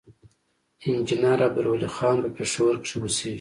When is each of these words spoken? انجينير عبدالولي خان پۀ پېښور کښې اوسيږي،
انجينير 0.89 1.39
عبدالولي 1.47 1.89
خان 1.97 2.17
پۀ 2.21 2.27
پېښور 2.37 2.73
کښې 2.83 2.95
اوسيږي، 3.01 3.29